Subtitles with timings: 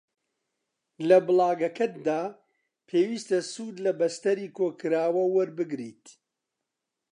[1.07, 2.21] لە بڵاگەکەتدا
[2.87, 6.05] پێویستە سوود لە بەستەری کۆکراوە وەربگریت